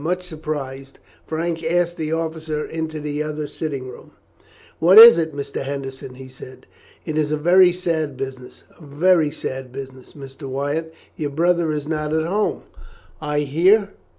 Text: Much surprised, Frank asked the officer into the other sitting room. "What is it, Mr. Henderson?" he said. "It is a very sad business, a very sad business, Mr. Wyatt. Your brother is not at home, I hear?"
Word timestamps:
Much 0.03 0.25
surprised, 0.25 0.97
Frank 1.27 1.63
asked 1.63 1.95
the 1.95 2.11
officer 2.11 2.65
into 2.65 2.99
the 2.99 3.21
other 3.21 3.45
sitting 3.45 3.87
room. 3.87 4.09
"What 4.79 4.97
is 4.97 5.19
it, 5.19 5.35
Mr. 5.35 5.61
Henderson?" 5.61 6.15
he 6.15 6.27
said. 6.27 6.65
"It 7.05 7.19
is 7.19 7.31
a 7.31 7.37
very 7.37 7.71
sad 7.71 8.17
business, 8.17 8.63
a 8.79 8.83
very 8.83 9.29
sad 9.29 9.71
business, 9.71 10.13
Mr. 10.13 10.49
Wyatt. 10.49 10.91
Your 11.17 11.29
brother 11.29 11.71
is 11.71 11.87
not 11.87 12.13
at 12.13 12.25
home, 12.25 12.63
I 13.21 13.41
hear?" 13.41 13.89